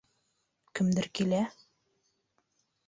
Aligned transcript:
Кемдер 0.79 1.09
килә. 1.21 1.43